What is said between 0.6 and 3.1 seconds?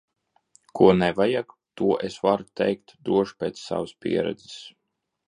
Ko nevajag. To es varu teikt